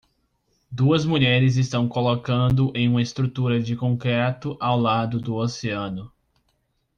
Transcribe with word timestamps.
Duas 0.71 1.05
mulheres 1.05 1.57
estão 1.57 1.87
colocando 1.87 2.71
em 2.75 2.89
uma 2.89 3.03
estrutura 3.03 3.61
de 3.61 3.75
concreto 3.75 4.57
ao 4.59 4.75
lado 4.79 5.19
do 5.19 5.35
oceano. 5.35 6.11